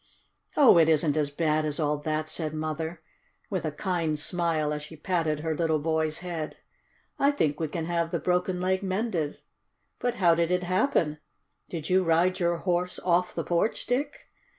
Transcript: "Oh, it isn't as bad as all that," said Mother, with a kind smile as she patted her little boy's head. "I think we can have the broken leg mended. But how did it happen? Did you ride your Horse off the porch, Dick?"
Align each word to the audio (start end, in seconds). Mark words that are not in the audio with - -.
"Oh, 0.57 0.79
it 0.79 0.89
isn't 0.89 1.15
as 1.15 1.29
bad 1.29 1.63
as 1.63 1.79
all 1.79 1.95
that," 1.97 2.27
said 2.27 2.55
Mother, 2.55 3.03
with 3.51 3.65
a 3.65 3.71
kind 3.71 4.17
smile 4.17 4.73
as 4.73 4.81
she 4.81 4.95
patted 4.95 5.41
her 5.41 5.53
little 5.53 5.77
boy's 5.77 6.21
head. 6.25 6.57
"I 7.19 7.29
think 7.29 7.59
we 7.59 7.67
can 7.67 7.85
have 7.85 8.09
the 8.09 8.17
broken 8.17 8.59
leg 8.59 8.81
mended. 8.81 9.41
But 9.99 10.15
how 10.15 10.33
did 10.33 10.49
it 10.49 10.63
happen? 10.63 11.19
Did 11.69 11.91
you 11.91 12.03
ride 12.03 12.39
your 12.39 12.57
Horse 12.57 12.97
off 13.01 13.35
the 13.35 13.43
porch, 13.43 13.85
Dick?" 13.85 14.27